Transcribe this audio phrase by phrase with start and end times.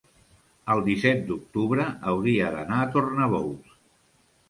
[0.75, 3.81] el disset d'octubre hauria d'anar a Tornabous.